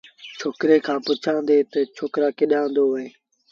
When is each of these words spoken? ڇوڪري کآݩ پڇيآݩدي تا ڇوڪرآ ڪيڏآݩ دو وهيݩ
ڇوڪري 0.39 0.77
کآݩ 0.85 1.03
پڇيآݩدي 1.05 1.57
تا 1.71 1.79
ڇوڪرآ 1.95 2.27
ڪيڏآݩ 2.37 2.71
دو 2.75 2.83
وهيݩ 2.91 3.11